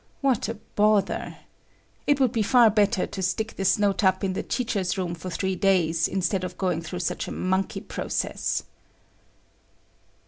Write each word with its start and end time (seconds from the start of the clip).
What 0.21 0.49
a 0.49 0.55
bother! 0.75 1.37
It 2.07 2.19
would 2.19 2.31
be 2.31 2.41
far 2.41 2.71
better 2.71 3.05
to 3.05 3.21
stick 3.21 3.55
this 3.55 3.77
note 3.77 4.03
up 4.03 4.23
in 4.23 4.33
the 4.33 4.41
teachers' 4.41 4.97
room 4.97 5.13
for 5.13 5.29
three 5.29 5.55
days 5.55 6.07
instead 6.07 6.43
of 6.43 6.57
going 6.57 6.81
through 6.81 7.01
such 7.01 7.27
a 7.27 7.31
monkey 7.31 7.81
process. 7.81 8.63